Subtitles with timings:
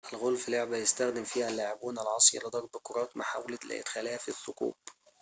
[0.13, 4.75] الغولف لعبة يستخدم فيها اللاعبون العصيّ لضرب كرات محاولةً لإدخالها في الثقوب